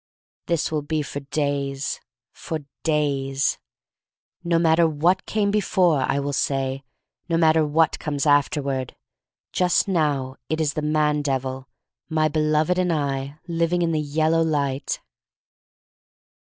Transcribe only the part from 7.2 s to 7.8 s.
no matter